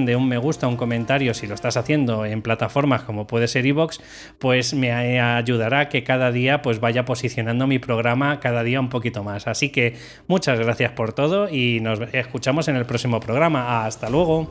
de 0.04 0.16
un 0.16 0.28
me 0.28 0.38
gusta, 0.38 0.68
un 0.68 0.76
comentario, 0.76 1.34
si 1.34 1.46
lo 1.46 1.54
estás 1.54 1.76
haciendo 1.76 2.24
en 2.24 2.42
plataformas 2.42 3.02
como 3.02 3.26
puede 3.26 3.48
ser 3.48 3.66
iVoox, 3.66 3.98
pues 4.38 4.74
me 4.74 4.92
ayudará 4.92 5.88
que 5.88 6.04
cada 6.04 6.32
día 6.32 6.62
pues 6.62 6.80
vaya 6.80 7.04
posicionando 7.04 7.66
mi 7.66 7.78
programa 7.78 8.40
cada 8.40 8.62
día 8.62 8.80
un 8.80 8.88
poquito 8.88 9.22
más. 9.22 9.46
Así 9.46 9.70
que 9.70 9.96
muchas 10.26 10.58
gracias 10.58 10.92
por 10.92 11.12
todo 11.12 11.48
y 11.48 11.80
nos 11.80 12.00
escuchamos 12.12 12.68
en 12.68 12.76
el 12.76 12.86
próximo 12.86 13.20
programa. 13.20 13.84
Hasta 13.86 14.10
luego. 14.10 14.50